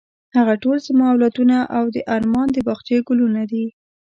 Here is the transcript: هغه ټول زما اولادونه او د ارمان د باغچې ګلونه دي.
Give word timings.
هغه 0.37 0.53
ټول 0.63 0.77
زما 0.87 1.05
اولادونه 1.11 1.57
او 1.77 1.83
د 1.95 1.97
ارمان 2.15 2.47
د 2.53 2.57
باغچې 2.67 2.97
ګلونه 3.07 3.41
دي. 3.51 3.65